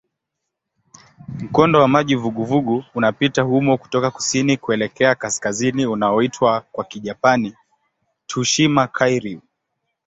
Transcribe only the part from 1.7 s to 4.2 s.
wa maji vuguvugu unapita humo kutoka